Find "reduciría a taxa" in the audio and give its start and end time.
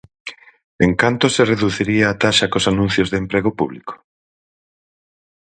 1.53-2.51